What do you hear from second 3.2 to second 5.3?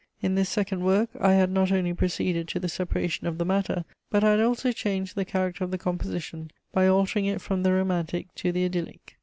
of the matter, but I had also changed the